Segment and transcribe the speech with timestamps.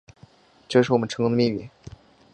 [0.67, 1.69] 这是我们成功的秘密